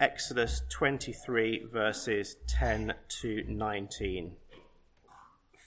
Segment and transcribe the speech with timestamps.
[0.00, 4.32] Exodus 23, verses 10 to 19.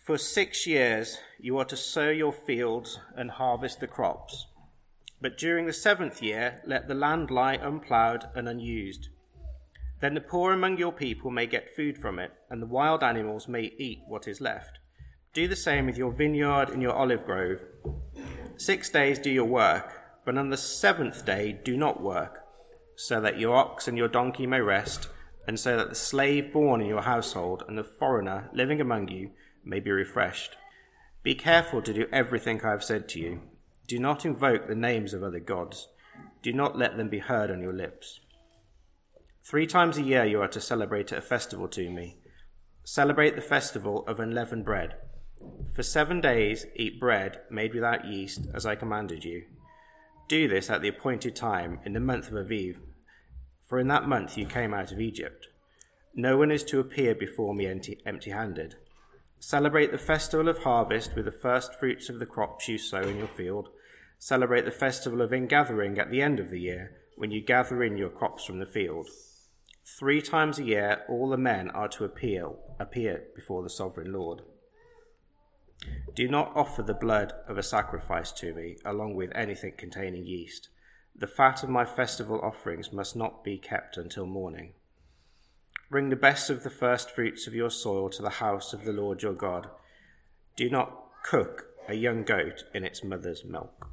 [0.03, 4.47] For six years you are to sow your fields and harvest the crops.
[5.21, 9.09] But during the seventh year, let the land lie unploughed and unused.
[10.01, 13.47] Then the poor among your people may get food from it, and the wild animals
[13.47, 14.79] may eat what is left.
[15.35, 17.59] Do the same with your vineyard and your olive grove.
[18.57, 19.93] Six days do your work,
[20.25, 22.42] but on the seventh day do not work,
[22.95, 25.09] so that your ox and your donkey may rest,
[25.47, 29.31] and so that the slave born in your household and the foreigner living among you
[29.63, 30.55] may be refreshed.
[31.21, 33.41] Be careful to do everything I have said to you.
[33.87, 35.87] Do not invoke the names of other gods.
[36.41, 38.19] Do not let them be heard on your lips.
[39.45, 42.17] Three times a year you are to celebrate a festival to me.
[42.83, 44.95] Celebrate the festival of unleavened bread.
[45.73, 49.43] For seven days eat bread made without yeast, as I commanded you.
[50.27, 52.77] Do this at the appointed time in the month of Aviv,
[53.67, 55.47] for in that month you came out of Egypt.
[56.15, 58.75] No one is to appear before me empty handed.
[59.39, 63.17] Celebrate the festival of harvest with the first fruits of the crops you sow in
[63.17, 63.69] your field.
[64.17, 67.97] Celebrate the festival of ingathering at the end of the year, when you gather in
[67.97, 69.09] your crops from the field.
[69.99, 74.41] Three times a year, all the men are to appear before the sovereign Lord.
[76.15, 80.69] Do not offer the blood of a sacrifice to me, along with anything containing yeast.
[81.15, 84.73] The fat of my festival offerings must not be kept until morning.
[85.89, 88.93] Bring the best of the first fruits of your soil to the house of the
[88.93, 89.69] Lord your God.
[90.55, 93.89] Do not cook a young goat in its mother's milk.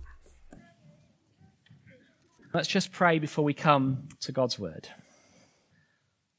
[2.53, 4.89] Let's just pray before we come to God's word.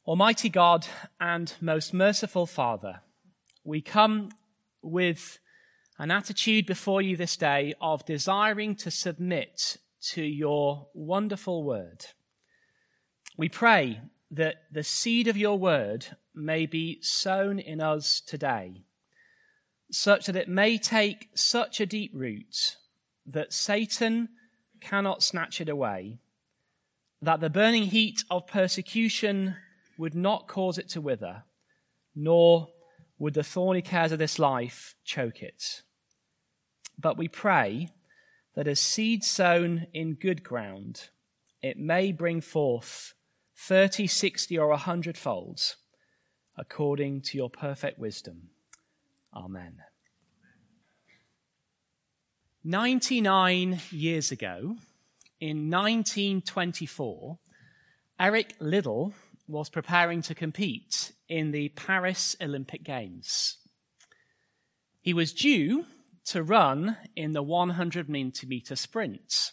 [0.05, 0.87] Almighty God
[1.19, 3.01] and most merciful Father,
[3.63, 4.29] we come
[4.81, 5.39] with
[6.01, 12.03] an attitude before you this day of desiring to submit to your wonderful word.
[13.37, 18.81] We pray that the seed of your word may be sown in us today,
[19.91, 22.77] such that it may take such a deep root
[23.27, 24.29] that Satan
[24.79, 26.17] cannot snatch it away,
[27.21, 29.55] that the burning heat of persecution
[29.99, 31.43] would not cause it to wither,
[32.15, 32.69] nor
[33.19, 35.83] would the thorny cares of this life choke it.
[37.01, 37.89] But we pray
[38.55, 41.09] that as seed sown in good ground,
[41.61, 43.13] it may bring forth
[43.55, 45.77] 30, 60, or 100 folds,
[46.57, 48.49] according to your perfect wisdom.
[49.35, 49.77] Amen.
[52.63, 54.75] 99 years ago,
[55.39, 57.39] in 1924,
[58.19, 59.13] Eric Liddell
[59.47, 63.57] was preparing to compete in the Paris Olympic Games.
[65.01, 65.85] He was due
[66.31, 69.51] to run in the 100 meter sprint.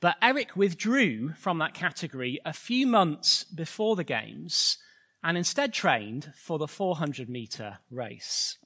[0.00, 4.78] But Eric withdrew from that category a few months before the Games
[5.22, 8.56] and instead trained for the 400 meter race.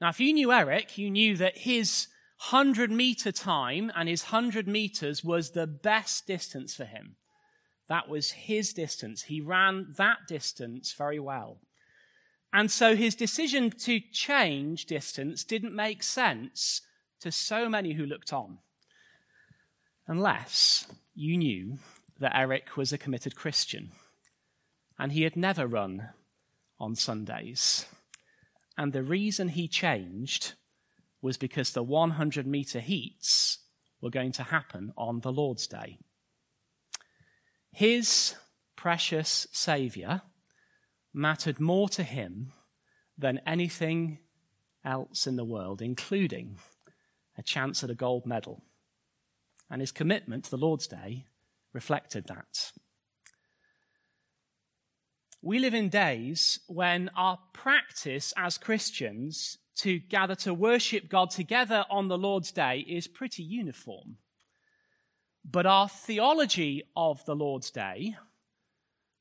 [0.00, 2.06] Now, if you knew Eric, you knew that his
[2.50, 7.16] 100 meter time and his 100 meters was the best distance for him.
[7.88, 9.22] That was his distance.
[9.22, 11.58] He ran that distance very well.
[12.52, 16.82] And so his decision to change distance didn't make sense
[17.20, 18.58] to so many who looked on
[20.06, 21.78] unless you knew
[22.18, 23.92] that Eric was a committed Christian
[24.98, 26.10] and he had never run
[26.78, 27.86] on Sundays.
[28.76, 30.52] And the reason he changed
[31.22, 33.58] was because the 100 meter heats
[34.00, 35.98] were going to happen on the Lord's Day.
[37.70, 38.34] His
[38.76, 40.22] precious Saviour
[41.12, 42.52] mattered more to him
[43.16, 44.18] than anything
[44.84, 46.56] else in the world, including
[47.36, 48.62] a chance at a gold medal
[49.72, 51.24] and his commitment to the Lord's Day
[51.72, 52.72] reflected that.
[55.40, 61.86] We live in days when our practice as Christians to gather to worship God together
[61.90, 64.18] on the Lord's Day is pretty uniform.
[65.42, 68.14] But our theology of the Lord's Day,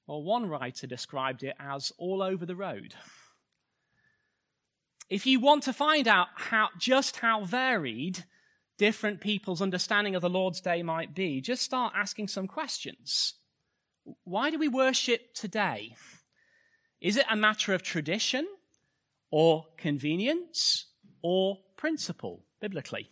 [0.07, 2.95] well, one writer described it as all over the road.
[5.09, 8.23] If you want to find out how, just how varied
[8.77, 13.35] different people's understanding of the Lord's Day might be, just start asking some questions.
[14.23, 15.95] Why do we worship today?
[16.99, 18.47] Is it a matter of tradition
[19.29, 20.87] or convenience
[21.21, 23.09] or principle biblically?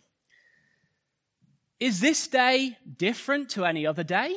[1.78, 4.36] Is this day different to any other day?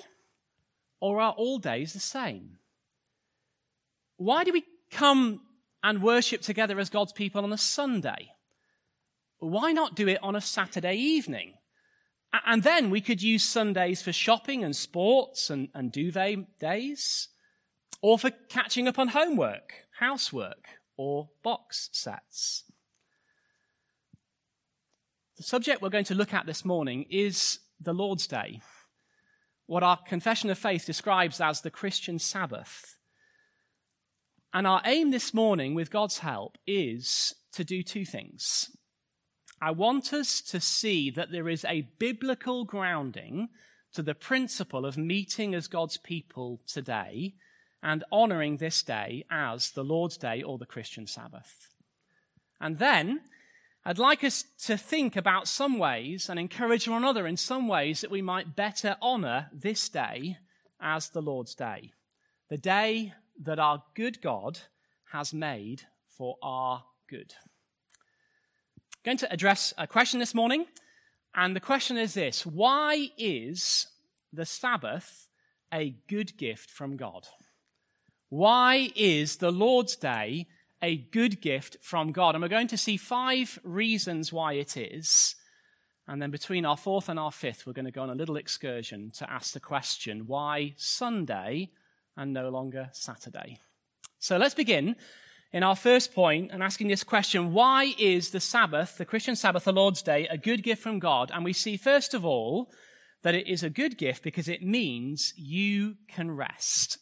[1.04, 2.60] Or are all days the same?
[4.16, 5.42] Why do we come
[5.84, 8.30] and worship together as God's people on a Sunday?
[9.50, 11.56] why not do it on a Saturday evening?
[12.46, 17.28] And then we could use Sundays for shopping and sports and, and duvet days,
[18.02, 22.64] or for catching up on homework, housework, or box sets.
[25.36, 28.62] The subject we're going to look at this morning is the Lord's Day,
[29.66, 32.98] what our confession of faith describes as the Christian Sabbath.
[34.54, 38.70] And our aim this morning, with God's help, is to do two things.
[39.62, 43.50] I want us to see that there is a biblical grounding
[43.94, 47.36] to the principle of meeting as God's people today
[47.82, 51.70] and honoring this day as the Lord's Day or the Christian Sabbath.
[52.60, 53.22] And then
[53.86, 58.00] I'd like us to think about some ways and encourage one another in some ways
[58.00, 60.38] that we might better honor this day
[60.80, 61.92] as the Lord's Day,
[62.50, 64.58] the day that our good God
[65.12, 67.34] has made for our good.
[68.94, 70.66] I'm going to address a question this morning,
[71.36, 73.88] and the question is this Why is
[74.32, 75.28] the Sabbath
[75.74, 77.28] a good gift from God?
[78.30, 80.48] Why is the Lord's Day
[80.84, 82.36] a good gift from God?
[82.36, 85.36] And we're going to see five reasons why it is.
[86.08, 88.36] And then between our fourth and our fifth, we're going to go on a little
[88.36, 91.72] excursion to ask the question why Sunday
[92.18, 93.60] and no longer Saturday?
[94.20, 94.98] So let's begin
[95.54, 99.64] in our first point and asking this question why is the Sabbath, the Christian Sabbath,
[99.64, 101.32] the Lord's Day, a good gift from God?
[101.34, 102.70] And we see, first of all,
[103.22, 106.98] that it is a good gift because it means you can rest.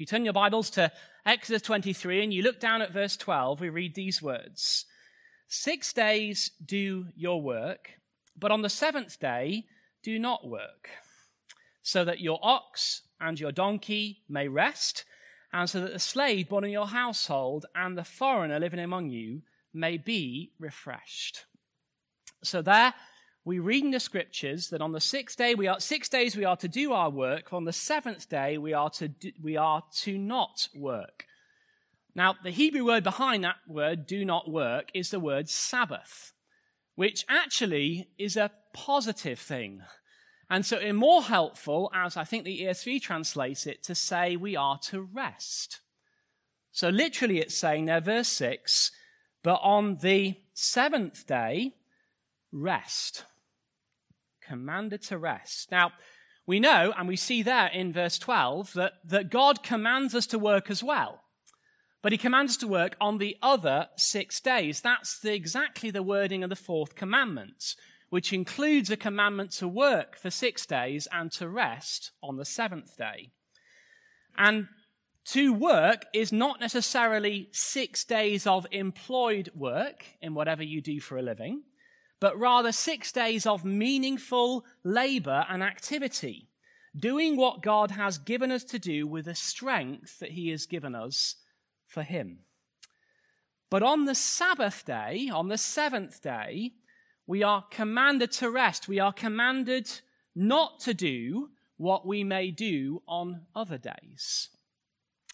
[0.00, 0.90] If you turn your Bibles to
[1.26, 4.86] Exodus 23 and you look down at verse 12, we read these words
[5.46, 7.90] Six days do your work,
[8.34, 9.66] but on the seventh day
[10.02, 10.88] do not work,
[11.82, 15.04] so that your ox and your donkey may rest,
[15.52, 19.42] and so that the slave born in your household and the foreigner living among you
[19.74, 21.44] may be refreshed.
[22.42, 22.94] So there
[23.44, 26.44] we read in the scriptures that on the sixth day we are six days we
[26.44, 29.82] are to do our work on the seventh day we are to do, we are
[30.00, 31.24] to not work.
[32.14, 36.32] Now the hebrew word behind that word do not work is the word sabbath
[36.96, 39.80] which actually is a positive thing.
[40.50, 44.54] And so it's more helpful as i think the esv translates it to say we
[44.54, 45.80] are to rest.
[46.72, 48.92] So literally it's saying there verse 6
[49.42, 51.72] but on the seventh day
[52.52, 53.24] rest
[54.50, 55.70] commanded to rest.
[55.70, 55.92] Now,
[56.44, 60.40] we know, and we see there in verse 12, that, that God commands us to
[60.40, 61.22] work as well.
[62.02, 64.80] But he commands us to work on the other six days.
[64.80, 67.76] That's the, exactly the wording of the fourth commandment,
[68.08, 72.96] which includes a commandment to work for six days and to rest on the seventh
[72.96, 73.30] day.
[74.36, 74.66] And
[75.26, 81.18] to work is not necessarily six days of employed work in whatever you do for
[81.18, 81.62] a living
[82.20, 86.48] but rather six days of meaningful labor and activity,
[86.94, 90.94] doing what God has given us to do with the strength that He has given
[90.94, 91.36] us
[91.86, 92.40] for Him.
[93.70, 96.72] But on the Sabbath day, on the seventh day,
[97.26, 98.88] we are commanded to rest.
[98.88, 99.88] We are commanded
[100.34, 104.50] not to do what we may do on other days,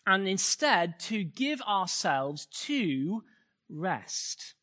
[0.06, 3.24] and instead to give ourselves to
[3.68, 4.54] rest.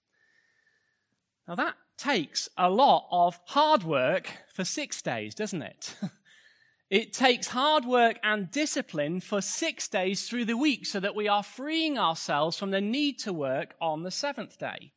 [1.48, 5.96] Now, that takes a lot of hard work for six days, doesn't it?
[6.90, 11.30] it takes hard work and discipline for six days through the week so that we
[11.30, 14.92] are freeing ourselves from the need to work on the seventh day.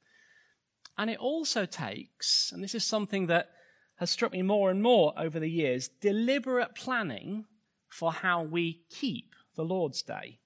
[0.98, 3.50] And it also takes, and this is something that
[3.96, 7.44] has struck me more and more over the years, deliberate planning
[7.88, 10.40] for how we keep the Lord's Day.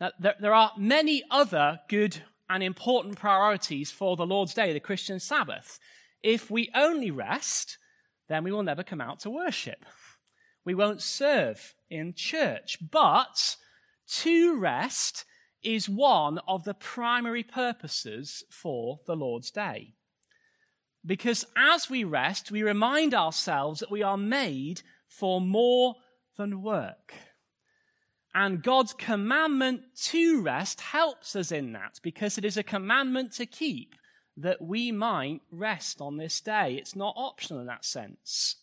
[0.00, 5.20] Now, there, are many other good and important priorities for the Lord's Day, the Christian
[5.20, 5.78] Sabbath.
[6.22, 7.78] If we only rest,
[8.28, 9.84] then we will never come out to worship.
[10.64, 12.78] We won't serve in church.
[12.90, 13.56] But
[14.08, 15.24] to rest
[15.62, 19.94] is one of the primary purposes for the Lord's Day.
[21.04, 25.94] Because as we rest, we remind ourselves that we are made for more
[26.36, 27.14] than work.
[28.38, 33.46] And God's commandment to rest helps us in that because it is a commandment to
[33.46, 33.94] keep
[34.36, 36.74] that we might rest on this day.
[36.74, 38.56] It's not optional in that sense.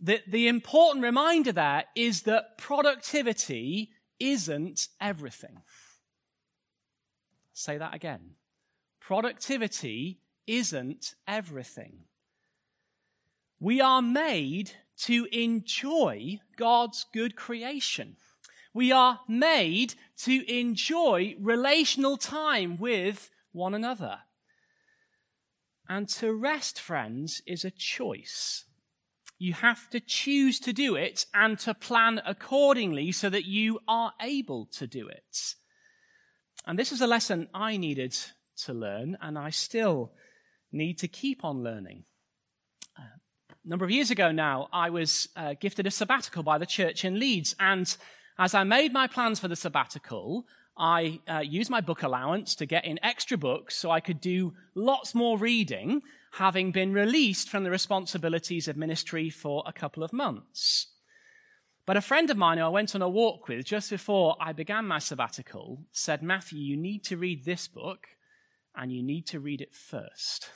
[0.00, 3.90] The, the important reminder there is that productivity
[4.20, 5.62] isn't everything.
[7.54, 8.36] Say that again.
[9.00, 12.04] Productivity isn't everything.
[13.58, 18.14] We are made to enjoy God's good creation.
[18.76, 24.18] We are made to enjoy relational time with one another.
[25.88, 28.66] And to rest, friends, is a choice.
[29.38, 34.12] You have to choose to do it and to plan accordingly so that you are
[34.20, 35.54] able to do it.
[36.66, 38.14] And this is a lesson I needed
[38.64, 40.12] to learn, and I still
[40.70, 42.04] need to keep on learning.
[42.98, 43.16] Uh,
[43.64, 47.06] a number of years ago now, I was uh, gifted a sabbatical by the church
[47.06, 47.96] in Leeds, and
[48.38, 52.66] as I made my plans for the sabbatical, I uh, used my book allowance to
[52.66, 56.02] get in extra books so I could do lots more reading,
[56.32, 60.88] having been released from the responsibilities of ministry for a couple of months.
[61.86, 64.52] But a friend of mine who I went on a walk with just before I
[64.52, 68.08] began my sabbatical said, Matthew, you need to read this book
[68.74, 70.50] and you need to read it first.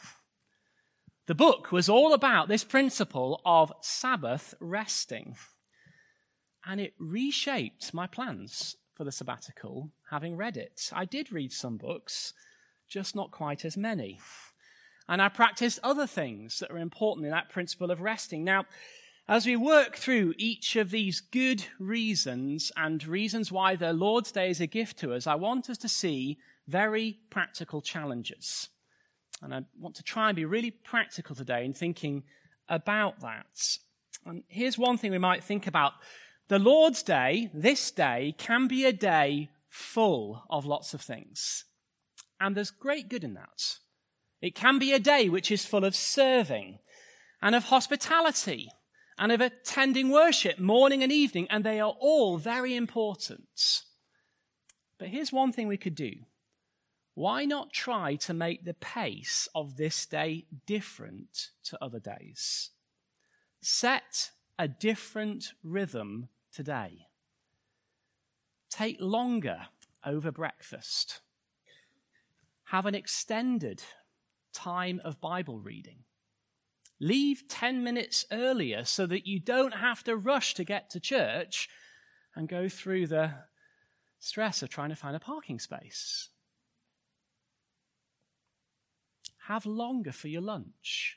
[1.27, 5.37] The book was all about this principle of Sabbath resting.
[6.67, 10.91] And it reshaped my plans for the sabbatical, having read it.
[10.93, 12.35] I did read some books,
[12.89, 14.21] just not quite as many.
[15.09, 18.45] And I practiced other things that are important in that principle of resting.
[18.45, 18.67] Now,
[19.29, 24.51] as we work through each of these good reasons and reasons why the Lord's Day
[24.51, 28.69] is a gift to us, I want us to see very practical challenges.
[29.43, 32.25] And I want to try and be really practical today in thinking
[32.69, 33.79] about that.
[34.27, 35.93] And here's one thing we might think about
[36.51, 41.65] the Lord's Day, this day, can be a day full of lots of things.
[42.41, 43.77] And there's great good in that.
[44.43, 46.81] It can be a day which is full of serving
[47.41, 48.69] and of hospitality
[49.17, 53.83] and of attending worship morning and evening, and they are all very important.
[54.99, 56.15] But here's one thing we could do.
[57.15, 62.71] Why not try to make the pace of this day different to other days?
[63.61, 67.07] Set a different rhythm today.
[68.71, 69.67] Take longer
[70.05, 71.21] over breakfast.
[72.65, 73.83] Have an extended
[74.53, 76.05] time of Bible reading.
[77.01, 81.69] Leave 10 minutes earlier so that you don't have to rush to get to church
[82.37, 83.33] and go through the
[84.19, 86.29] stress of trying to find a parking space.
[89.47, 91.17] Have longer for your lunch.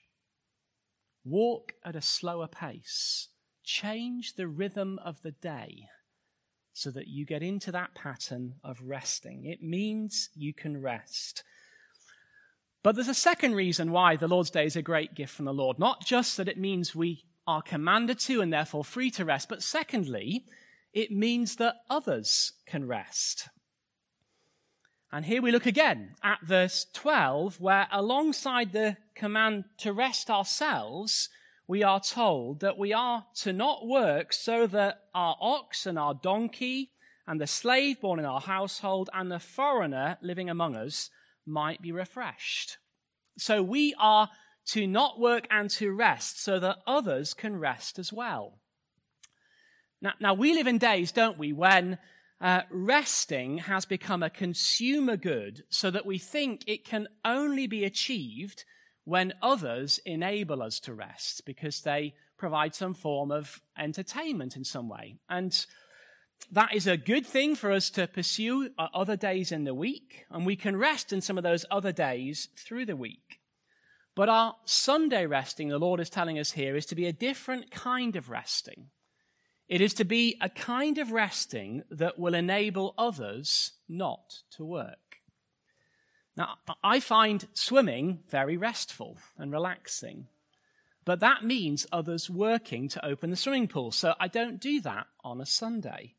[1.25, 3.27] Walk at a slower pace
[3.63, 5.87] change the rhythm of the day
[6.73, 9.45] so that you get into that pattern of resting.
[9.45, 11.43] It means you can rest.
[12.81, 15.53] But there's a second reason why the Lord's Day is a great gift from the
[15.53, 15.79] Lord.
[15.79, 19.63] Not just that it means we are commanded to and therefore free to rest, but
[19.63, 20.45] secondly,
[20.93, 23.49] it means that others can rest.
[25.11, 31.29] And here we look again at verse 12, where alongside the command to rest ourselves,
[31.73, 36.13] we are told that we are to not work so that our ox and our
[36.13, 36.91] donkey
[37.25, 41.09] and the slave born in our household and the foreigner living among us
[41.47, 42.77] might be refreshed.
[43.39, 44.29] So we are
[44.67, 48.59] to not work and to rest so that others can rest as well.
[49.99, 51.97] Now, now we live in days, don't we, when
[52.39, 57.83] uh, resting has become a consumer good so that we think it can only be
[57.83, 58.63] achieved
[59.05, 64.89] when others enable us to rest because they provide some form of entertainment in some
[64.89, 65.15] way.
[65.29, 65.65] And
[66.51, 70.45] that is a good thing for us to pursue other days in the week, and
[70.45, 73.39] we can rest in some of those other days through the week.
[74.15, 77.71] But our Sunday resting, the Lord is telling us here, is to be a different
[77.71, 78.89] kind of resting.
[79.67, 84.97] It is to be a kind of resting that will enable others not to work.
[86.35, 90.27] Now, I find swimming very restful and relaxing,
[91.05, 95.07] but that means others working to open the swimming pool, so I don't do that
[95.23, 96.15] on a Sunday.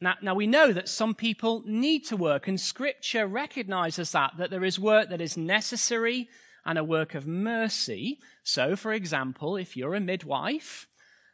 [0.00, 4.50] Now, now we know that some people need to work, and Scripture recognizes that, that
[4.50, 6.28] there is work that is necessary
[6.64, 8.20] and a work of mercy.
[8.42, 10.86] So, for example, if you're a midwife,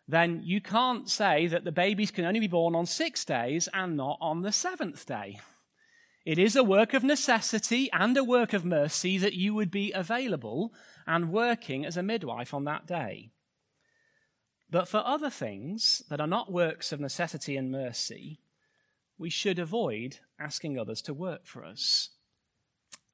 [0.09, 3.97] then you can't say that the babies can only be born on six days and
[3.97, 5.39] not on the seventh day.
[6.25, 9.91] It is a work of necessity and a work of mercy that you would be
[9.93, 10.73] available
[11.07, 13.31] and working as a midwife on that day.
[14.71, 18.41] But for other things that are not works of necessity and mercy,
[19.19, 22.11] we should avoid asking others to work for us.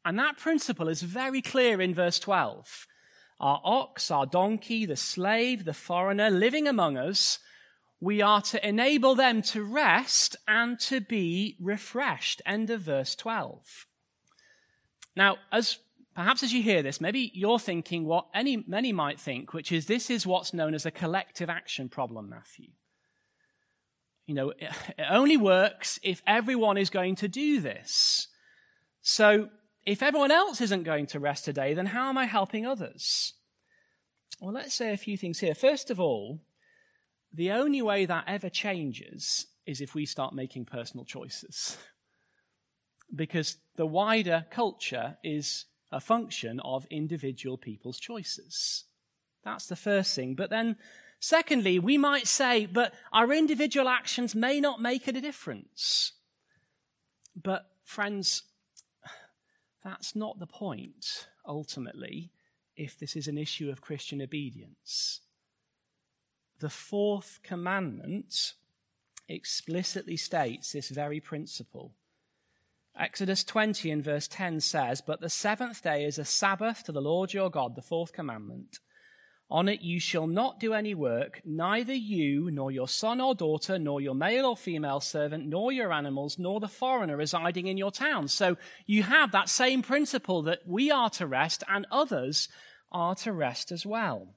[0.04, 2.86] And that principle is very clear in verse 12.
[3.40, 7.38] Our ox, our donkey, the slave, the foreigner living among us
[8.00, 12.42] we are to enable them to rest and to be refreshed.
[12.44, 13.86] End of verse 12.
[15.16, 15.78] Now, as
[16.14, 19.86] perhaps as you hear this, maybe you're thinking what any, many might think, which is
[19.86, 22.68] this is what's known as a collective action problem, Matthew.
[24.26, 28.28] You know, it only works if everyone is going to do this.
[29.00, 29.48] So
[29.86, 33.34] if everyone else isn't going to rest today, then how am I helping others?
[34.40, 35.54] Well, let's say a few things here.
[35.54, 36.40] First of all,
[37.36, 41.76] the only way that ever changes is if we start making personal choices.
[43.14, 48.84] because the wider culture is a function of individual people's choices.
[49.44, 50.34] That's the first thing.
[50.34, 50.76] But then,
[51.20, 56.12] secondly, we might say, but our individual actions may not make a difference.
[57.40, 58.42] But, friends,
[59.84, 62.32] that's not the point, ultimately,
[62.76, 65.20] if this is an issue of Christian obedience.
[66.58, 68.54] The fourth commandment
[69.28, 71.92] explicitly states this very principle.
[72.98, 77.02] Exodus 20 and verse 10 says, But the seventh day is a Sabbath to the
[77.02, 78.78] Lord your God, the fourth commandment.
[79.50, 83.78] On it you shall not do any work, neither you, nor your son or daughter,
[83.78, 87.92] nor your male or female servant, nor your animals, nor the foreigner residing in your
[87.92, 88.28] town.
[88.28, 92.48] So you have that same principle that we are to rest and others
[92.90, 94.35] are to rest as well.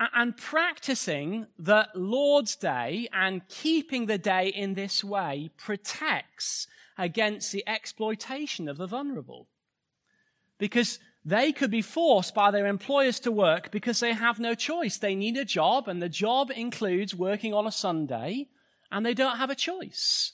[0.00, 6.66] And practicing the Lord's Day and keeping the day in this way protects
[6.96, 9.48] against the exploitation of the vulnerable.
[10.56, 14.96] Because they could be forced by their employers to work because they have no choice.
[14.96, 18.48] They need a job, and the job includes working on a Sunday,
[18.90, 20.32] and they don't have a choice.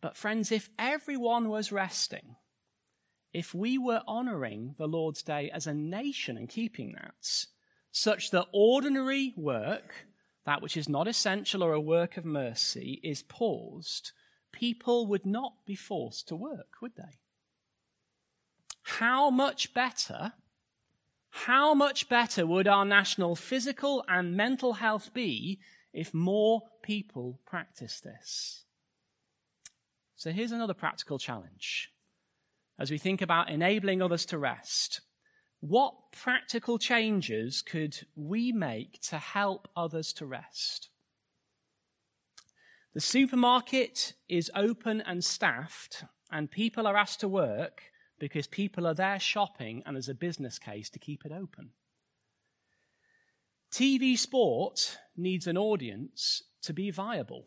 [0.00, 2.36] But, friends, if everyone was resting,
[3.32, 7.46] if we were honoring the Lord's Day as a nation and keeping that,
[7.96, 10.06] such that ordinary work,
[10.44, 14.12] that which is not essential or a work of mercy, is paused,
[14.52, 17.18] people would not be forced to work, would they?
[18.86, 20.32] how much better,
[21.30, 25.58] how much better would our national physical and mental health be
[25.92, 28.64] if more people practice this?
[30.14, 31.90] So here's another practical challenge.
[32.78, 35.00] As we think about enabling others to rest,
[35.60, 40.90] what practical changes could we make to help others to rest?
[42.94, 47.82] The supermarket is open and staffed, and people are asked to work
[48.18, 51.70] because people are there shopping and there's a business case to keep it open.
[53.70, 57.46] TV sport needs an audience to be viable.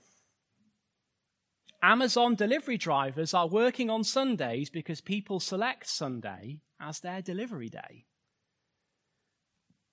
[1.82, 8.06] Amazon delivery drivers are working on Sundays because people select Sunday as their delivery day.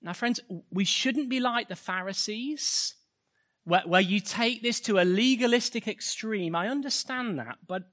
[0.01, 0.39] Now, friends,
[0.71, 2.95] we shouldn't be like the Pharisees,
[3.63, 6.55] where, where you take this to a legalistic extreme.
[6.55, 7.83] I understand that, but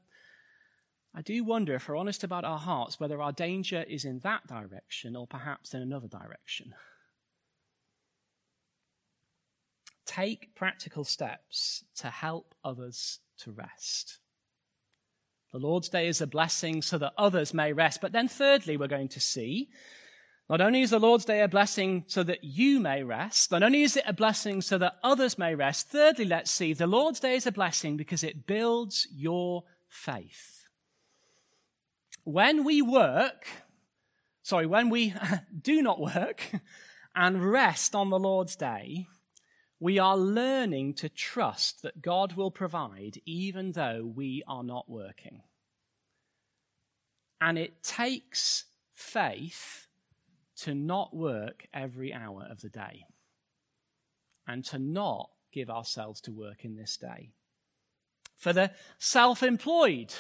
[1.15, 4.47] I do wonder, if we're honest about our hearts, whether our danger is in that
[4.49, 6.75] direction or perhaps in another direction.
[10.05, 14.19] Take practical steps to help others to rest.
[15.53, 18.01] The Lord's Day is a blessing so that others may rest.
[18.01, 19.69] But then, thirdly, we're going to see
[20.49, 23.83] not only is the Lord's Day a blessing so that you may rest, not only
[23.83, 27.37] is it a blessing so that others may rest, thirdly, let's see, the Lord's Day
[27.37, 30.65] is a blessing because it builds your faith
[32.25, 33.47] when we work,
[34.43, 35.15] sorry, when we
[35.63, 36.51] do not work
[37.15, 39.07] and rest on the Lord's day,
[39.85, 45.43] we are learning to trust that God will provide even though we are not working.
[47.39, 49.87] And it takes faith
[50.63, 53.05] to not work every hour of the day
[54.49, 57.33] and to not give ourselves to work in this day.
[58.39, 60.15] For the self employed,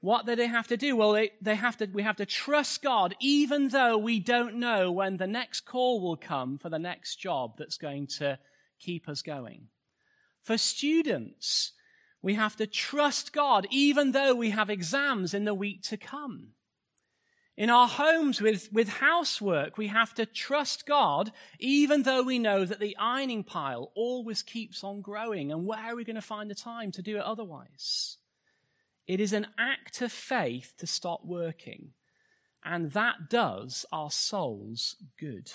[0.00, 0.96] what do they have to do?
[0.96, 4.90] Well, they, they have to, we have to trust God even though we don't know
[4.90, 8.40] when the next call will come for the next job that's going to
[8.78, 9.68] keep us going.
[10.42, 11.72] For students,
[12.22, 16.48] we have to trust God even though we have exams in the week to come.
[17.56, 22.64] In our homes with, with housework, we have to trust God even though we know
[22.64, 25.50] that the ironing pile always keeps on growing.
[25.50, 28.18] And where are we going to find the time to do it otherwise?
[29.08, 31.94] It is an act of faith to stop working.
[32.64, 35.50] And that does our souls good.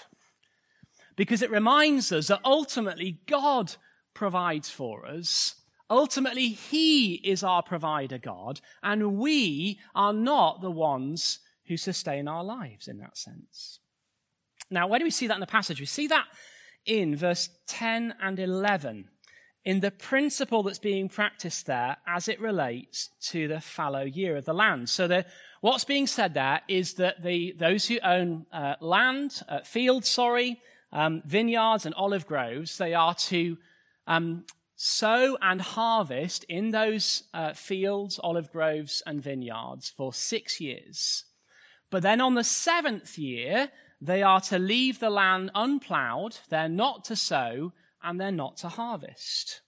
[1.16, 3.76] Because it reminds us that ultimately God
[4.14, 5.56] provides for us.
[5.90, 12.44] Ultimately, He is our provider God, and we are not the ones who sustain our
[12.44, 13.80] lives in that sense.
[14.70, 15.80] Now, where do we see that in the passage?
[15.80, 16.26] We see that
[16.86, 19.10] in verse 10 and 11
[19.66, 24.46] in the principle that's being practiced there as it relates to the fallow year of
[24.46, 24.90] the land.
[24.90, 25.26] So the,
[25.62, 30.60] what's being said there is that the, those who own uh, land, uh, fields, sorry,
[30.94, 33.58] um, vineyards and olive groves, they are to
[34.08, 41.26] um, sow and harvest in those uh, fields, olive groves, and vineyards for six years.
[41.90, 47.04] But then on the seventh year, they are to leave the land unplowed, they're not
[47.06, 49.62] to sow, and they're not to harvest.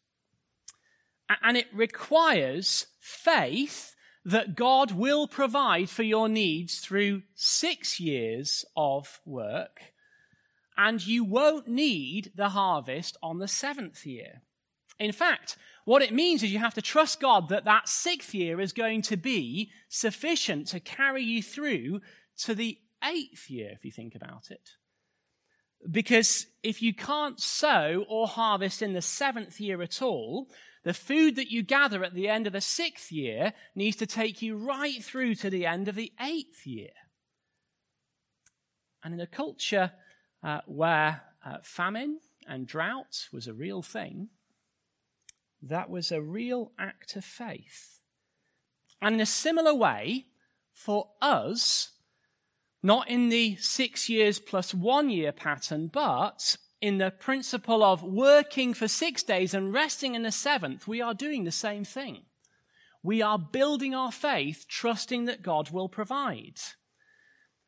[1.42, 9.22] And it requires faith that God will provide for your needs through six years of
[9.26, 9.94] work,
[10.78, 14.42] and you won't need the harvest on the seventh year.
[15.00, 18.60] In fact, what it means is you have to trust God that that sixth year
[18.60, 22.02] is going to be sufficient to carry you through
[22.40, 24.70] to the eighth year, if you think about it.
[25.90, 30.48] Because if you can't sow or harvest in the seventh year at all,
[30.84, 34.42] the food that you gather at the end of the sixth year needs to take
[34.42, 36.90] you right through to the end of the eighth year.
[39.04, 39.92] And in a culture
[40.46, 44.30] uh, where uh, famine and drought was a real thing,
[45.62, 48.00] that was a real act of faith.
[49.02, 50.28] And in a similar way,
[50.72, 51.94] for us,
[52.84, 58.76] not in the six years plus one year pattern, but in the principle of working
[58.76, 62.24] for six days and resting in the seventh, we are doing the same thing.
[63.02, 66.60] We are building our faith, trusting that God will provide.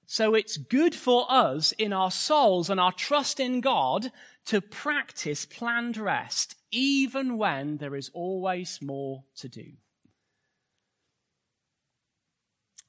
[0.09, 4.09] So it's good for us in our souls and our trust in God
[4.45, 9.73] to practice planned rest, even when there is always more to do.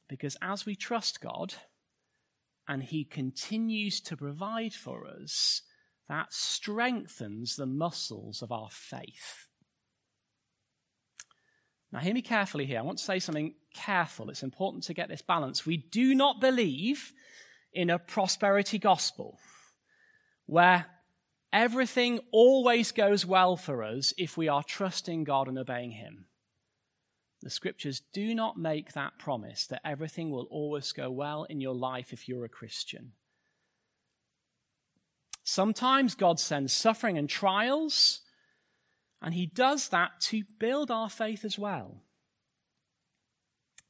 [0.08, 1.54] Because as we trust God
[2.68, 5.62] and He continues to provide for us,
[6.08, 9.47] that strengthens the muscles of our faith.
[11.90, 12.78] Now, hear me carefully here.
[12.78, 14.28] I want to say something careful.
[14.28, 15.64] It's important to get this balance.
[15.64, 17.12] We do not believe
[17.72, 19.38] in a prosperity gospel
[20.46, 20.86] where
[21.52, 26.26] everything always goes well for us if we are trusting God and obeying Him.
[27.40, 31.74] The scriptures do not make that promise that everything will always go well in your
[31.74, 33.12] life if you're a Christian.
[35.44, 38.20] Sometimes God sends suffering and trials,
[39.22, 42.02] and He does that to build our faith as well.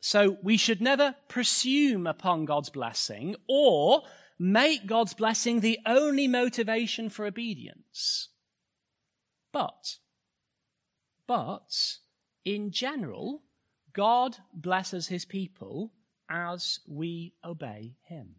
[0.00, 4.02] So we should never presume upon God's blessing or
[4.38, 8.28] make God's blessing the only motivation for obedience.
[9.52, 9.96] But,
[11.26, 11.96] but,
[12.44, 13.42] in general,
[13.92, 15.92] God blesses his people
[16.30, 18.36] as we obey him.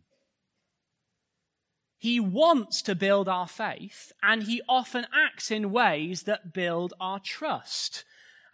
[2.00, 7.20] He wants to build our faith, and he often acts in ways that build our
[7.20, 8.06] trust.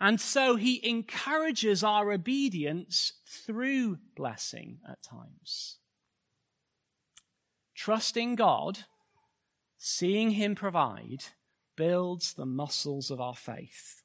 [0.01, 5.77] And so he encourages our obedience through blessing at times.
[7.75, 8.79] Trusting God,
[9.77, 11.25] seeing him provide,
[11.75, 14.01] builds the muscles of our faith.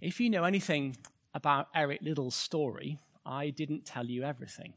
[0.00, 0.96] If you know anything
[1.32, 4.74] about Eric Liddell's story, I didn't tell you everything.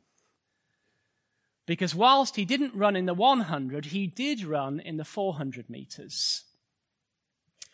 [1.66, 6.44] Because whilst he didn't run in the 100, he did run in the 400 meters.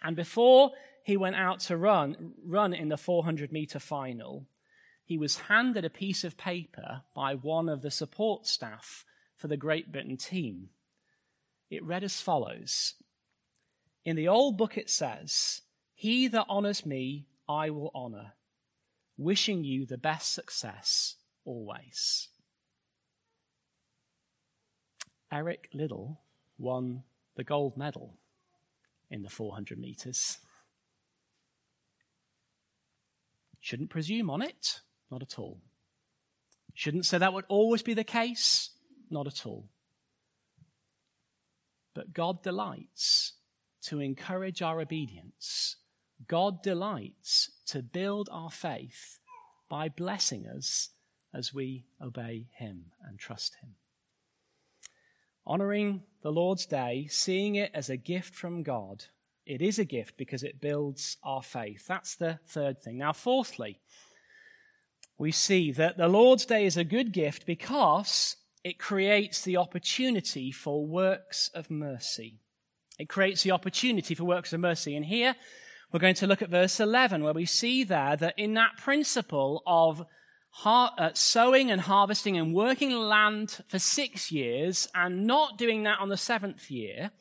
[0.02, 0.72] And before
[1.04, 4.48] he went out to run, run in the 400 meter final,
[5.04, 9.04] he was handed a piece of paper by one of the support staff
[9.36, 10.70] for the Great Britain team.
[11.70, 12.94] It read as follows
[14.06, 18.34] In the old book, it says, He that honors me, I will honor,
[19.18, 22.30] wishing you the best success always.
[25.32, 26.20] Eric Liddell
[26.58, 27.04] won
[27.36, 28.18] the gold medal
[29.10, 30.38] in the 400 meters.
[33.62, 35.62] Shouldn't presume on it, not at all.
[36.74, 38.72] Shouldn't say that would always be the case,
[39.10, 39.70] not at all.
[41.94, 43.34] But God delights
[43.84, 45.78] to encourage our obedience.
[46.28, 49.20] God delights to build our faith
[49.70, 50.90] by blessing us
[51.34, 53.76] as we obey Him and trust Him
[55.46, 59.06] honoring the Lord's day, seeing it as a gift from God.
[59.46, 61.86] It is a gift because it builds our faith.
[61.88, 62.98] That's the third thing.
[62.98, 63.80] Now, fourthly,
[65.18, 70.52] we see that the Lord's day is a good gift because it creates the opportunity
[70.52, 72.40] for works of mercy.
[73.00, 74.96] It creates the opportunity for works of mercy.
[74.96, 75.36] And here
[75.92, 79.64] we're going to look at verse 11, where we see there that in that principle
[79.66, 80.06] of
[80.52, 86.00] har- uh, sowing and harvesting and working land for six years and not doing that
[86.00, 87.12] on the seventh year,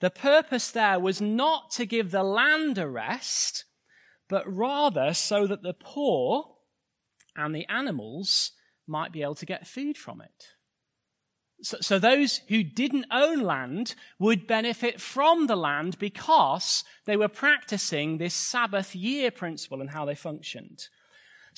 [0.00, 3.64] the purpose there was not to give the land a rest,
[4.28, 6.56] but rather so that the poor
[7.36, 8.52] and the animals
[8.86, 10.54] might be able to get food from it.
[11.60, 17.26] So, so, those who didn't own land would benefit from the land because they were
[17.26, 20.86] practicing this Sabbath year principle and how they functioned.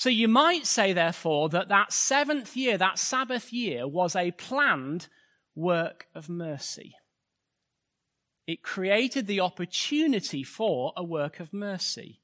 [0.01, 5.07] So you might say, therefore, that that seventh year, that Sabbath year, was a planned
[5.53, 6.95] work of mercy.
[8.47, 12.19] It created the opportunity for a work of mercy.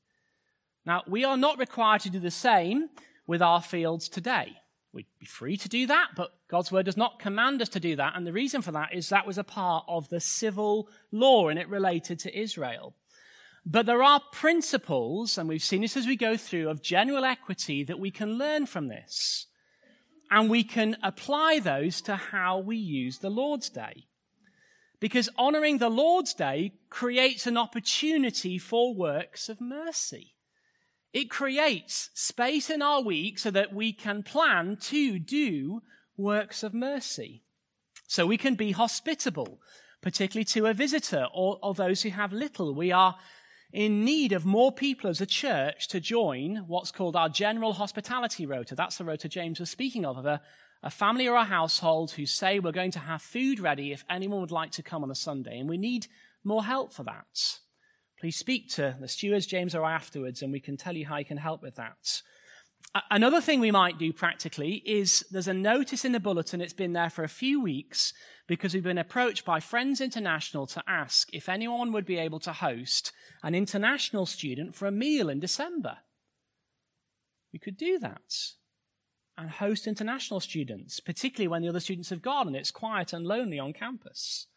[0.88, 2.90] Now, we are not required to do the same
[3.28, 4.58] with our fields today.
[4.92, 7.96] We'd be free to do that, but God's word does not command us to do
[7.98, 8.14] that.
[8.16, 11.60] And the reason for that is that was a part of the civil law and
[11.60, 12.96] it related to Israel.
[13.70, 17.84] But there are principles, and we've seen this as we go through, of general equity
[17.84, 19.48] that we can learn from this.
[20.32, 24.06] And we can apply those to how we use the Lord's Day.
[25.02, 30.36] Because honoring the Lord's Day creates an opportunity for works of mercy.
[31.12, 35.82] It creates space in our week so that we can plan to do
[36.16, 37.44] works of mercy.
[38.08, 39.60] So we can be hospitable,
[40.02, 42.74] particularly to a visitor or, or those who have little.
[42.74, 43.18] We are
[43.78, 48.44] in need of more people as a church to join what's called our general hospitality
[48.44, 48.74] rota.
[48.74, 50.42] That's the rota James was speaking of, of a,
[50.82, 54.42] a family or a household who say we're going to have food ready if anyone
[54.42, 55.60] would like to come on a Sunday.
[55.60, 56.08] And we need
[56.44, 57.60] more help for that.
[58.20, 61.18] Please speak to the stewards, James or I, afterwards, and we can tell you how
[61.18, 62.24] you can help with that.
[63.12, 66.94] Another thing we might do practically is there's a notice in the bulletin, it's been
[66.94, 68.14] there for a few weeks
[68.48, 72.54] because we've been approached by Friends International to ask if anyone would be able to
[72.54, 73.12] host
[73.44, 75.98] an international student for a meal in December.
[77.52, 78.54] We could do that
[79.38, 83.26] and host international students, particularly when the other students have gone and it's quiet and
[83.26, 84.48] lonely on campus.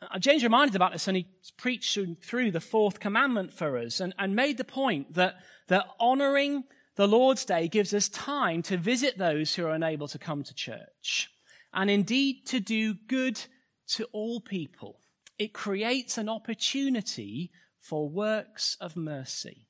[0.00, 4.14] Uh, James reminded about this and he preached through the fourth commandment for us and,
[4.18, 5.36] and made the point that,
[5.68, 6.64] that honoring
[6.96, 10.54] the Lord's Day gives us time to visit those who are unable to come to
[10.54, 11.30] church
[11.72, 13.40] and indeed to do good
[13.88, 15.00] to all people.
[15.38, 19.66] It creates an opportunity for works of mercy.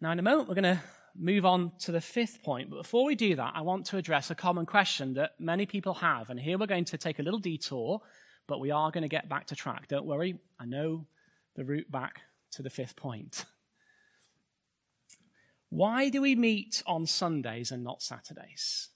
[0.00, 0.82] Now, in a moment, we're going to
[1.16, 2.70] move on to the fifth point.
[2.70, 5.94] But before we do that, I want to address a common question that many people
[5.94, 6.30] have.
[6.30, 8.00] And here we're going to take a little detour,
[8.48, 9.86] but we are going to get back to track.
[9.88, 11.06] Don't worry, I know
[11.54, 13.44] the route back to the fifth point.
[15.72, 18.90] Why do we meet on Sundays and not Saturdays?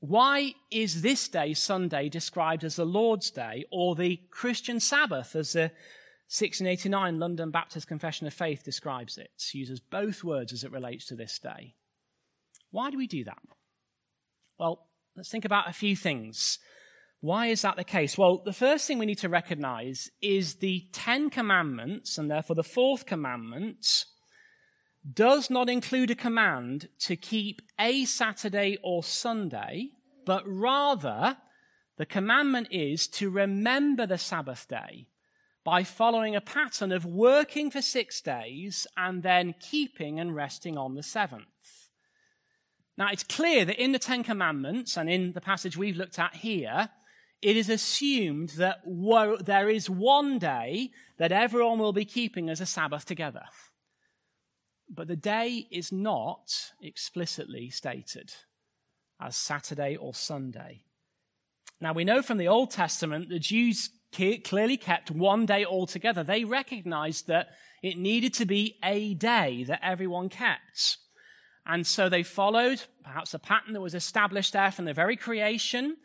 [0.00, 5.54] Why is this day, Sunday, described as the Lord's Day or the Christian Sabbath as
[5.54, 5.70] the
[6.28, 11.16] 1689 London Baptist Confession of Faith describes it, uses both words as it relates to
[11.16, 11.74] this day.
[12.70, 13.40] Why do we do that?
[14.58, 16.58] Well, let's think about a few things.
[17.20, 18.18] Why is that the case?
[18.18, 22.62] Well, the first thing we need to recognize is the Ten Commandments, and therefore the
[22.62, 24.04] fourth commandment,
[25.14, 29.90] does not include a command to keep a Saturday or Sunday,
[30.24, 31.36] but rather
[31.96, 35.06] the commandment is to remember the Sabbath day
[35.64, 40.94] by following a pattern of working for six days and then keeping and resting on
[40.94, 41.88] the seventh.
[42.98, 46.36] Now, it's clear that in the Ten Commandments and in the passage we've looked at
[46.36, 46.88] here,
[47.42, 48.78] it is assumed that
[49.44, 53.42] there is one day that everyone will be keeping as a Sabbath together.
[54.88, 58.32] But the day is not explicitly stated
[59.20, 60.82] as Saturday or Sunday.
[61.80, 66.22] Now, we know from the Old Testament the Jews clearly kept one day altogether.
[66.22, 67.48] They recognized that
[67.82, 70.98] it needed to be a day that everyone kept.
[71.66, 75.96] And so they followed perhaps a pattern that was established there from the very creation.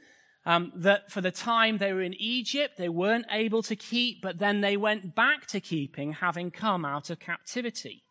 [0.43, 4.39] Um, that for the time they were in Egypt, they weren't able to keep, but
[4.39, 8.03] then they went back to keeping, having come out of captivity.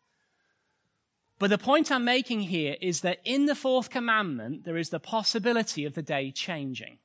[1.41, 4.99] But the point I'm making here is that in the fourth commandment, there is the
[4.99, 6.99] possibility of the day changing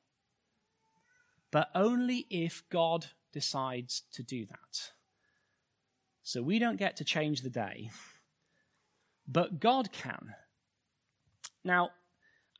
[1.51, 4.91] but only if God decides to do that.
[6.23, 7.89] So we don't get to change the day,
[9.27, 10.33] but God can.
[11.63, 11.91] Now,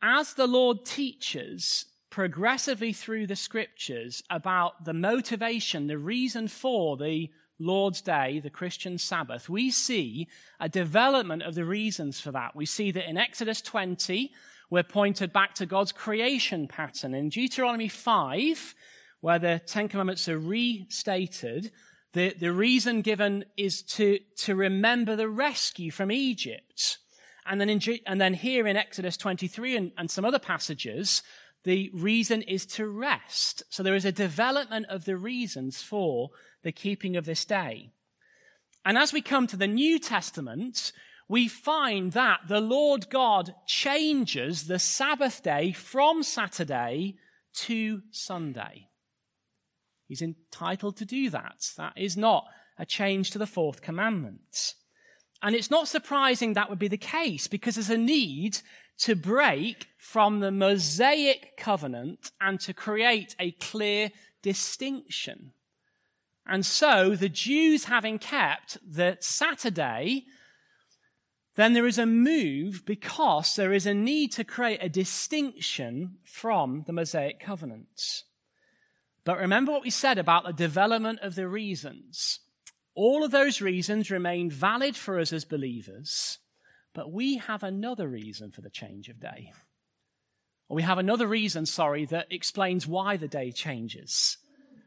[0.01, 7.29] as the Lord teaches progressively through the scriptures about the motivation, the reason for the
[7.59, 10.27] Lord's Day, the Christian Sabbath, we see
[10.59, 12.55] a development of the reasons for that.
[12.55, 14.31] We see that in Exodus 20,
[14.69, 17.13] we're pointed back to God's creation pattern.
[17.13, 18.75] In Deuteronomy 5,
[19.21, 21.71] where the Ten Commandments are restated,
[22.13, 26.97] the, the reason given is to, to remember the rescue from Egypt.
[27.45, 31.23] And then, in, and then here in Exodus 23 and, and some other passages,
[31.63, 33.63] the reason is to rest.
[33.69, 36.29] So there is a development of the reasons for
[36.67, 37.89] the keeping of this day.
[38.83, 40.91] And as we come to the New Testament,
[41.29, 47.15] we find that the Lord God changes the Sabbath day from Saturday
[47.53, 48.89] to Sunday.
[50.09, 51.71] He's entitled to do that.
[51.77, 54.73] That is not a change to the fourth commandment.
[55.41, 58.57] And it's not surprising that would be the case because there's a need
[58.99, 65.53] to break from the Mosaic covenant and to create a clear distinction.
[66.47, 70.25] And so the Jews having kept the Saturday,
[71.55, 76.83] then there is a move because there is a need to create a distinction from
[76.87, 78.23] the Mosaic covenants.
[79.25, 82.39] But remember what we said about the development of the reasons.
[82.95, 86.39] All of those reasons remain valid for us as believers,
[86.93, 89.51] but we have another reason for the change of day.
[90.69, 94.37] Or we have another reason, sorry, that explains why the day changes,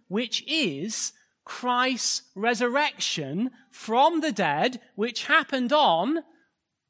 [0.08, 1.12] which is
[1.50, 6.20] Christ's resurrection from the dead, which happened on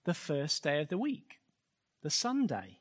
[0.04, 1.40] the first day of the week,
[2.02, 2.80] the Sunday.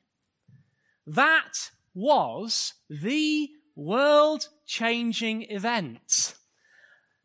[1.07, 6.35] That was the world changing event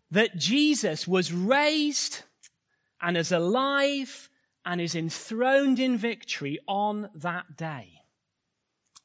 [0.08, 2.22] that Jesus was raised
[3.02, 4.30] and is alive
[4.64, 8.02] and is enthroned in victory on that day.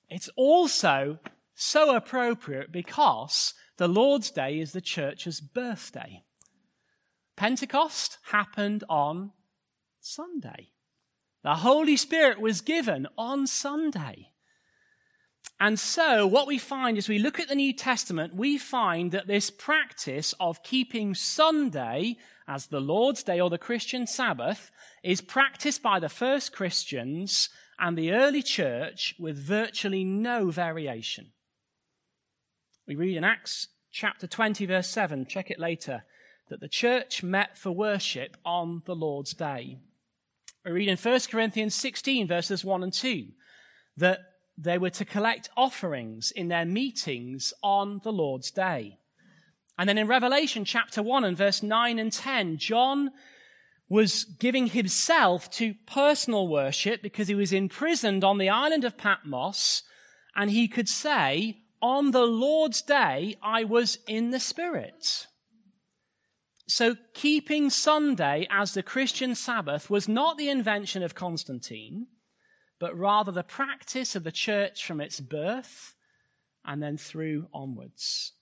[0.09, 1.17] It's also
[1.55, 6.21] so appropriate because the Lord's Day is the church's birthday.
[7.37, 9.31] Pentecost happened on
[10.01, 10.73] Sunday.
[11.43, 14.31] The Holy Spirit was given on Sunday.
[15.61, 19.27] And so, what we find as we look at the New Testament, we find that
[19.27, 22.17] this practice of keeping Sunday
[22.49, 24.71] as the Lord's Day or the Christian Sabbath
[25.05, 27.47] is practiced by the first Christians
[27.79, 31.31] and the early church with virtually no variation.
[32.89, 36.06] We read in Acts chapter 20, verse 7, check it later,
[36.49, 39.78] that the church met for worship on the Lord's day.
[40.65, 43.28] We read in 1 Corinthians 16, verses 1 and 2,
[43.97, 44.21] that
[44.58, 48.97] they were to collect offerings in their meetings on the Lord's day.
[49.78, 53.12] And then in Revelation chapter 1 and verse 9 and 10, John
[53.88, 59.84] was giving himself to personal worship because he was imprisoned on the island of Patmos
[60.36, 65.27] and he could say, on the Lord's day, I was in the Spirit.
[66.67, 72.07] So keeping Sunday as the Christian Sabbath was not the invention of Constantine,
[72.79, 75.95] but rather the practice of the church from its birth
[76.63, 78.33] and then through onwards.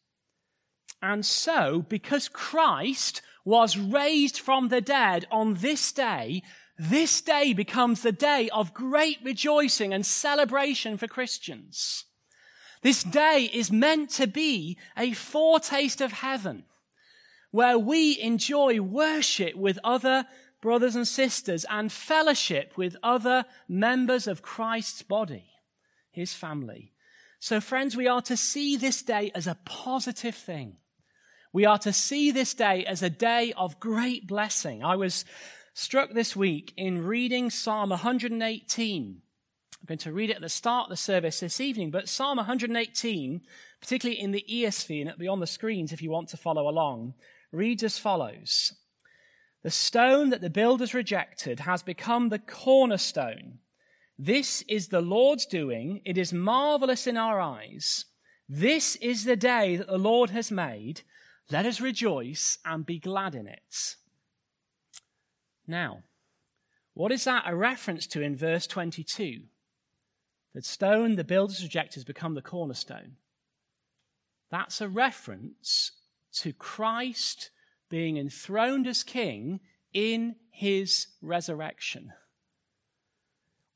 [1.02, 6.42] And so, because Christ was raised from the dead on this day,
[6.78, 12.06] this day becomes the day of great rejoicing and celebration for Christians.
[12.82, 16.64] This day is meant to be a foretaste of heaven
[17.52, 20.26] where we enjoy worship with other
[20.62, 25.46] brothers and sisters and fellowship with other members of Christ's body,
[26.12, 26.94] his family.
[27.40, 30.78] So friends, we are to see this day as a positive thing.
[31.54, 34.84] We are to see this day as a day of great blessing.
[34.84, 35.26] I was
[35.74, 39.22] struck this week in reading Psalm 118
[39.82, 42.38] I'm going to read it at the start of the service this evening, but Psalm
[42.38, 43.42] 118,
[43.80, 46.68] particularly in the ESV and it'll be on the screens if you want to follow
[46.68, 47.14] along,
[47.52, 48.74] reads as follows.
[49.64, 53.60] The stone that the builders rejected has become the cornerstone.
[54.18, 56.02] This is the Lord's doing.
[56.06, 58.06] It is marvelous in our eyes.
[58.50, 61.02] This is the day that the Lord has made.
[61.52, 63.96] Let us rejoice and be glad in it.
[65.68, 66.04] Now,
[66.94, 69.42] what is that a reference to in verse 22?
[70.58, 73.12] That stone the builders reject has become the cornerstone.
[74.50, 75.92] That's a reference
[76.40, 77.52] to Christ
[77.92, 79.60] being enthroned as king
[79.94, 82.12] in his resurrection.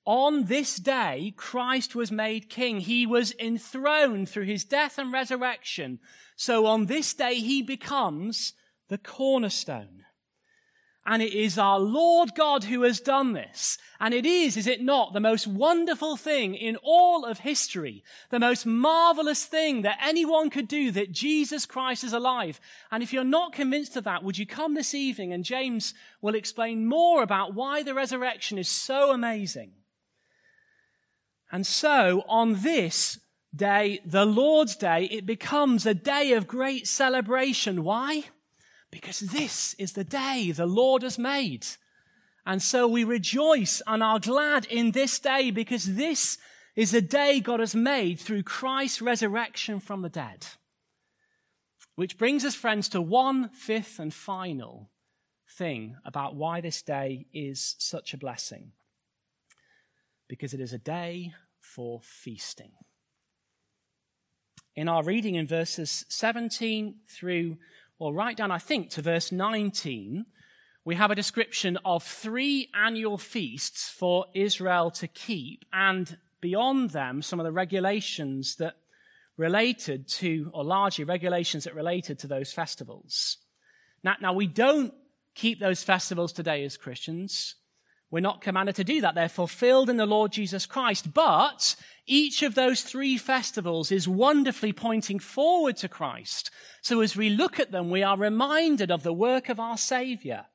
[0.06, 2.80] On this day, Christ was made king.
[2.80, 6.00] He was enthroned through his death and resurrection.
[6.36, 8.54] So on this day, he becomes
[8.88, 10.06] the cornerstone.
[11.06, 13.80] And it is our Lord God who has done this.
[14.00, 18.40] And it is, is it not, the most wonderful thing in all of history, the
[18.40, 22.60] most marvelous thing that anyone could do that Jesus Christ is alive.
[22.92, 26.36] And if you're not convinced of that, would you come this evening and James will
[26.36, 29.72] explain more about why the resurrection is so amazing.
[31.52, 33.20] And so on this
[33.56, 37.84] day, the Lord's day, it becomes a day of great celebration.
[37.84, 38.26] Why?
[38.92, 41.66] Because this is the day the Lord has made.
[42.46, 46.38] And so we rejoice and are glad in this day because this
[46.76, 50.48] is the day God has made through Christ's resurrection from the dead.
[51.96, 54.89] Which brings us, friends, to one fifth and final
[55.50, 58.72] thing about why this day is such a blessing.
[60.28, 62.72] Because it is a day for feasting.
[64.76, 67.58] In our reading in verses 17 through,
[68.02, 70.26] or right down, I think, to verse 19,
[70.84, 77.22] we have a description of three annual feasts for Israel to keep, and beyond them,
[77.22, 78.74] some of the regulations that
[79.38, 83.38] related to, or largely regulations that related to those festivals.
[84.04, 84.95] Now, now we don't
[85.36, 87.54] keep those festivals today as Christians.
[88.12, 89.16] We're not commanded to do that.
[89.16, 91.14] They're fulfilled in the Lord Jesus Christ.
[91.14, 96.51] But each of those three festivals is wonderfully pointing forward to Christ.
[96.82, 100.45] So as we look at them, we are reminded of the work of our Savior.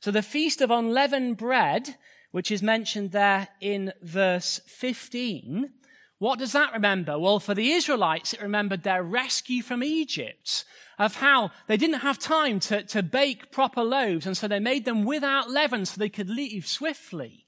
[0.00, 1.96] So the Feast of Unleavened Bread,
[2.30, 5.72] which is mentioned there in verse 15,
[6.18, 7.18] what does that remember?
[7.18, 10.64] Well, for the Israelites, it remembered their rescue from Egypt,
[10.98, 14.84] of how they didn't have time to, to bake proper loaves, and so they made
[14.84, 17.46] them without leaven so they could leave swiftly.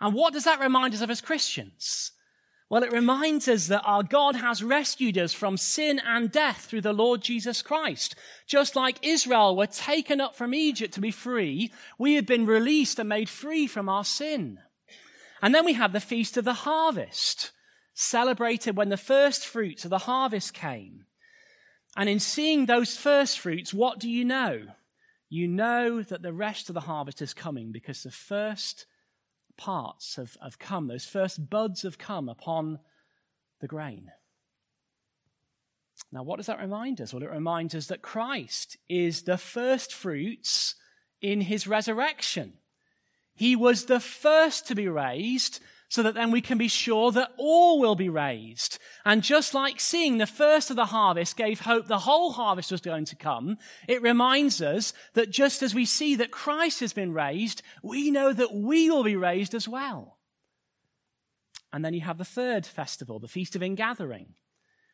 [0.00, 2.12] And what does that remind us of as Christians?
[2.70, 6.82] Well, it reminds us that our God has rescued us from sin and death through
[6.82, 8.14] the Lord Jesus Christ.
[8.46, 13.00] Just like Israel were taken up from Egypt to be free, we have been released
[13.00, 14.60] and made free from our sin.
[15.42, 17.50] And then we have the Feast of the Harvest,
[18.00, 21.04] celebrated when the first fruits of the harvest came.
[21.96, 24.62] And in seeing those first fruits, what do you know?
[25.28, 28.86] You know that the rest of the harvest is coming because the first
[29.56, 32.78] parts have, have come, those first buds have come upon
[33.60, 34.10] the grain.
[36.10, 37.12] Now, what does that remind us?
[37.12, 40.74] Well, it reminds us that Christ is the first fruits
[41.20, 42.54] in his resurrection.
[43.34, 45.60] He was the first to be raised
[45.90, 48.78] so that then we can be sure that all will be raised.
[49.04, 52.80] And just like seeing the first of the harvest gave hope the whole harvest was
[52.80, 57.12] going to come, it reminds us that just as we see that Christ has been
[57.12, 60.18] raised, we know that we will be raised as well.
[61.72, 64.34] And then you have the third festival, the Feast of Ingathering,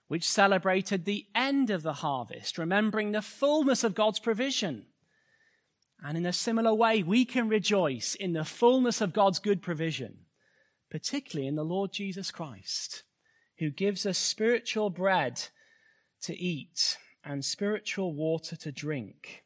[0.09, 4.87] which celebrated the end of the harvest, remembering the fullness of God's provision.
[6.03, 10.21] And in a similar way, we can rejoice in the fullness of God's good provision
[10.91, 13.03] particularly in the Lord Jesus Christ,
[13.59, 15.43] who gives us spiritual bread
[16.22, 19.45] to eat and spiritual water to drink.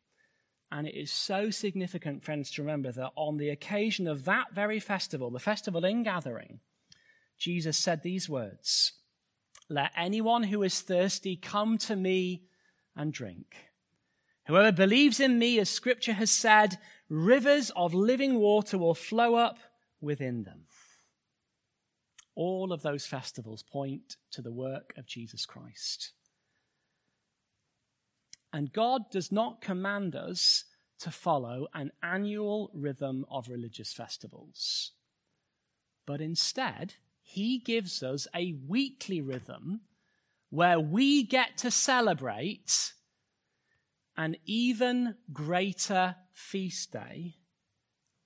[0.70, 4.78] And it is so significant, friends, to remember that on the occasion of that very
[4.78, 6.60] festival, the festival Ingathering,
[7.38, 8.92] Jesus said these words
[9.68, 12.44] Let anyone who is thirsty come to me
[12.94, 13.56] and drink.
[14.46, 16.78] Whoever believes in me, as scripture has said,
[17.08, 19.58] rivers of living water will flow up
[20.00, 20.66] within them.
[22.42, 26.12] All of those festivals point to the work of Jesus Christ.
[28.50, 30.64] And God does not command us
[31.00, 34.92] to follow an annual rhythm of religious festivals,
[36.06, 39.82] but instead, He gives us a weekly rhythm
[40.48, 42.94] where we get to celebrate
[44.16, 47.34] an even greater feast day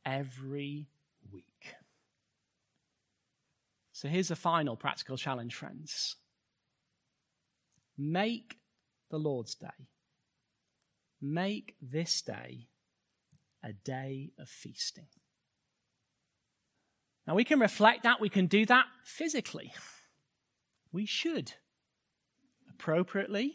[0.07, 0.87] every
[4.05, 6.17] so here's a final practical challenge, friends.
[7.97, 8.59] Make
[9.11, 9.89] the Lord's Day,
[11.23, 12.67] make this day
[13.65, 15.07] a day of feasting.
[17.27, 19.73] Now we can reflect that, we can do that physically.
[20.93, 21.55] We should
[22.69, 23.55] appropriately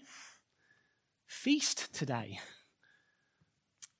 [1.27, 2.39] feast today.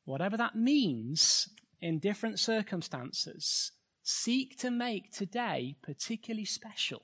[0.04, 1.48] Whatever that means
[1.80, 3.72] in different circumstances,
[4.12, 7.04] Seek to make today particularly special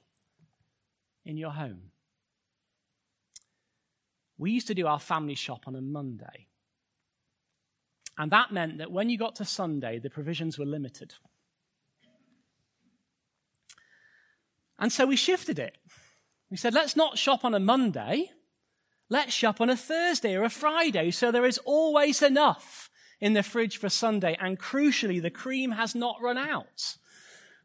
[1.23, 1.91] in your home.
[4.39, 6.47] We used to do our family shop on a Monday.
[8.17, 11.13] And that meant that when you got to Sunday, the provisions were limited.
[14.79, 15.77] And so we shifted it.
[16.49, 18.31] We said, let's not shop on a Monday.
[19.11, 22.89] Let's shop on a Thursday or a Friday so there is always enough
[23.20, 24.38] in the fridge for Sunday.
[24.39, 26.97] And crucially, the cream has not run out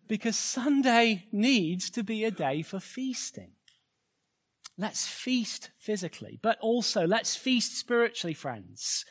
[0.09, 3.53] because Sunday needs to be a day for feasting.
[4.77, 9.05] Let's feast physically, but also let's feast spiritually, friends.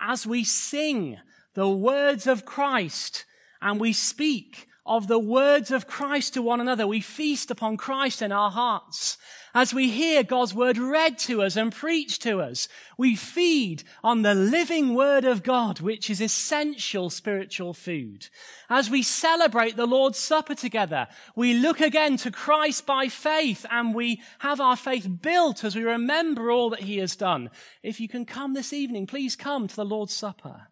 [0.00, 1.18] As we sing
[1.54, 3.24] the words of Christ
[3.60, 6.86] and we speak of the words of Christ to one another.
[6.86, 9.18] We feast upon Christ in our hearts.
[9.54, 12.68] As we hear God's word read to us and preached to us,
[12.98, 18.28] we feed on the living word of God, which is essential spiritual food.
[18.68, 23.94] As we celebrate the Lord's Supper together, we look again to Christ by faith and
[23.94, 27.48] we have our faith built as we remember all that he has done.
[27.82, 30.68] If you can come this evening, please come to the Lord's Supper.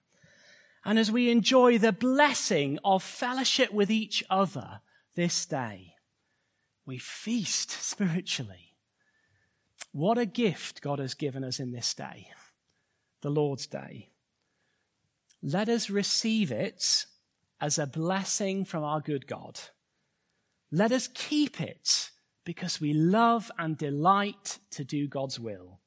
[0.85, 4.81] And as we enjoy the blessing of fellowship with each other
[5.15, 5.95] this day,
[6.85, 8.75] we feast spiritually.
[9.93, 12.29] What a gift God has given us in this day,
[13.23, 14.11] the Lord's Day.
[15.43, 17.07] Let us receive it
[17.61, 19.61] as a blessing from our good God.
[20.71, 22.11] Let us keep it
[22.45, 25.81] because we love and delight to do God's will.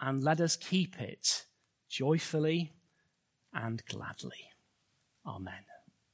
[0.00, 1.44] And let us keep it
[1.88, 2.75] joyfully
[3.56, 4.50] and gladly.
[5.26, 5.64] Amen.